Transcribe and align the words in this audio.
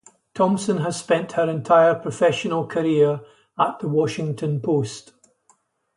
Thompson 0.33 0.77
has 0.77 0.97
spent 0.99 1.33
her 1.33 1.47
entire 1.47 1.93
professional 1.93 2.65
career 2.65 3.21
at 3.59 3.77
"The 3.81 3.87
Washington 3.87 4.59
Post". 4.59 5.13